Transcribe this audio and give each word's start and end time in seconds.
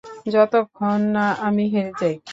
যতক্ষণ 0.33 0.99
না 1.15 1.25
আমি 1.47 1.63
হেরে 1.73 1.93
যাই। 1.99 2.15